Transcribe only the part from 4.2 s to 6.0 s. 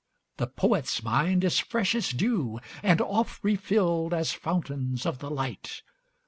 fountains of the light.